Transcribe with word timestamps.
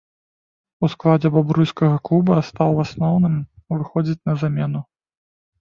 У 0.85 0.87
складзе 0.93 1.29
бабруйскага 1.35 1.99
клуба 2.09 2.39
стаў 2.49 2.69
у 2.79 2.81
асноўным 2.85 3.37
выхадзіць 3.77 4.21
на 4.31 4.37
замену. 4.47 4.85